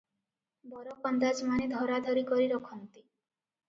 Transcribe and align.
ବରକନ୍ଦାଜମାନେ 0.71 1.69
ଧରାଧରି 1.77 2.27
କରି 2.35 2.53
ରଖନ୍ତି। 2.59 3.09